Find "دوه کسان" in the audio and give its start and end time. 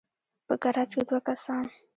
1.07-1.65